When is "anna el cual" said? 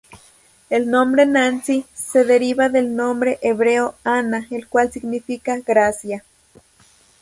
4.03-4.91